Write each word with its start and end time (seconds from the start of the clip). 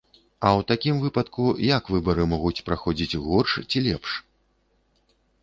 А 0.45 0.49
ў 0.51 0.61
такім 0.71 0.95
выпадку, 1.03 1.45
як 1.65 1.91
выбары 1.97 2.25
могуць 2.33 2.63
праходзіць 2.71 3.19
горш 3.27 3.51
ці 3.69 3.85
лепш? 3.91 4.17